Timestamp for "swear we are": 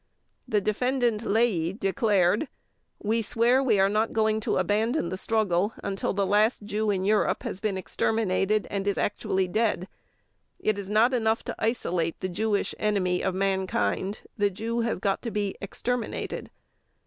3.21-3.87